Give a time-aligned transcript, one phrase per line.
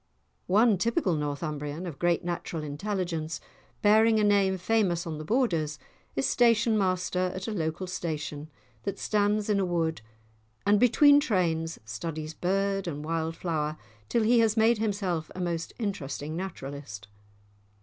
[0.47, 3.39] One typical Northumbrian, of great natural intelligence,
[3.83, 5.77] bearing a name famous on the Borders,
[6.15, 8.49] is station master at a local station
[8.81, 10.01] that stands in a wood,
[10.65, 13.77] and between trains, studies bird and wild flower
[14.09, 17.07] till he has made himself a most interesting naturalist.